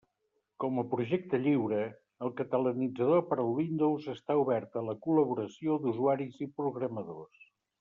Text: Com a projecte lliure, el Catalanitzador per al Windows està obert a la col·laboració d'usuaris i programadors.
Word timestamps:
Com 0.61 0.77
a 0.81 0.83
projecte 0.93 1.39
lliure, 1.43 1.81
el 2.27 2.31
Catalanitzador 2.39 3.21
per 3.29 3.39
al 3.45 3.53
Windows 3.59 4.09
està 4.15 4.39
obert 4.47 4.81
a 4.83 4.85
la 4.89 4.97
col·laboració 5.07 5.79
d'usuaris 5.87 6.43
i 6.49 6.51
programadors. 6.61 7.49